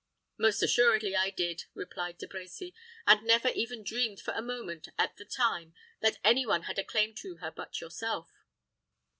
"Most 0.39 0.63
assuredly 0.63 1.15
I 1.15 1.29
did," 1.29 1.65
replied 1.75 2.17
De 2.17 2.25
Brecy; 2.25 2.73
"and 3.05 3.21
never 3.21 3.49
even 3.49 3.83
dreamed 3.83 4.19
for 4.19 4.33
a 4.33 4.41
moment, 4.41 4.87
at 4.97 5.17
the 5.17 5.25
time, 5.25 5.75
that 5.99 6.17
any 6.23 6.43
one 6.43 6.63
had 6.63 6.79
a 6.79 6.83
claim 6.83 7.13
to 7.17 7.35
her 7.35 7.51
but 7.51 7.79
yourself." 7.79 8.27